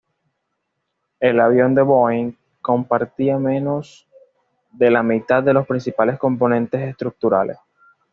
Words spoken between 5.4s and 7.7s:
de los principales componentes estructurales.